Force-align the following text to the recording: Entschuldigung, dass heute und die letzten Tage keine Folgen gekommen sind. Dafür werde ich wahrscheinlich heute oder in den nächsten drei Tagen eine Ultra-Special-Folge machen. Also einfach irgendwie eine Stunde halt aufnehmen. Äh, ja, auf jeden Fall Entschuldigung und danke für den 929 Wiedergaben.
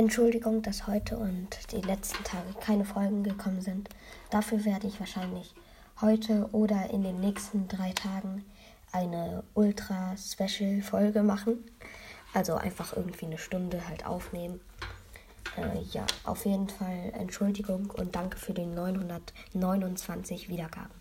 Entschuldigung, 0.00 0.62
dass 0.62 0.86
heute 0.86 1.18
und 1.18 1.58
die 1.72 1.82
letzten 1.82 2.24
Tage 2.24 2.54
keine 2.58 2.86
Folgen 2.86 3.22
gekommen 3.22 3.60
sind. 3.60 3.90
Dafür 4.30 4.64
werde 4.64 4.86
ich 4.86 4.98
wahrscheinlich 4.98 5.54
heute 6.00 6.48
oder 6.52 6.88
in 6.88 7.02
den 7.02 7.20
nächsten 7.20 7.68
drei 7.68 7.92
Tagen 7.92 8.46
eine 8.92 9.44
Ultra-Special-Folge 9.52 11.22
machen. 11.22 11.62
Also 12.32 12.54
einfach 12.54 12.96
irgendwie 12.96 13.26
eine 13.26 13.36
Stunde 13.36 13.86
halt 13.86 14.06
aufnehmen. 14.06 14.62
Äh, 15.58 15.82
ja, 15.92 16.06
auf 16.24 16.46
jeden 16.46 16.70
Fall 16.70 17.12
Entschuldigung 17.12 17.90
und 17.90 18.16
danke 18.16 18.38
für 18.38 18.54
den 18.54 18.72
929 18.72 20.48
Wiedergaben. 20.48 20.94